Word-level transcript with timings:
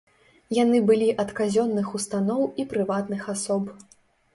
Яны 0.63 0.79
былі 0.87 1.09
ад 1.25 1.35
казённых 1.41 1.95
устаноў 2.01 2.51
і 2.59 2.69
прыватных 2.77 3.33
асоб. 3.37 3.75